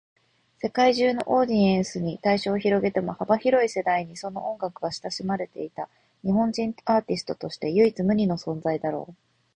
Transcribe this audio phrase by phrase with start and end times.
[0.63, 5.87] 世界中のオーディエンスに対象を広げても、幅広い世代にその音楽が親しまれた
[6.23, 9.13] 日本人アーティストとして唯一無二の存在だろう。